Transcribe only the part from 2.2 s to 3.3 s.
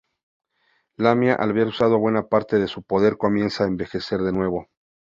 parte de su poder,